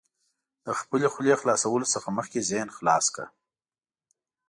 [0.65, 3.27] د خپلې خولې خلاصولو څخه مخکې ذهن خلاص کړه.